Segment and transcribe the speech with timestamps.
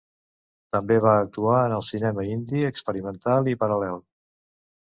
[0.75, 4.05] També va actuar en el cinema indi experimental i paral·lel.